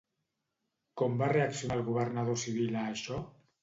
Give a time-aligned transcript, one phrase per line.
[1.03, 3.27] Com va reaccionar el governador civil a això?